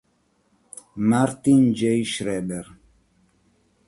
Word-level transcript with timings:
Martin 1.09 1.73
J. 1.75 2.03
Schreiber 2.03 2.65